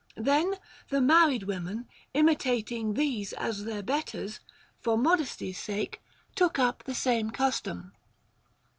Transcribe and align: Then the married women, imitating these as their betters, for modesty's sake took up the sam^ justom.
Then 0.17 0.55
the 0.89 0.99
married 0.99 1.43
women, 1.43 1.87
imitating 2.15 2.95
these 2.95 3.33
as 3.33 3.65
their 3.65 3.83
betters, 3.83 4.39
for 4.79 4.97
modesty's 4.97 5.59
sake 5.59 6.01
took 6.33 6.57
up 6.57 6.85
the 6.85 6.93
sam^ 6.93 7.29
justom. 7.37 7.91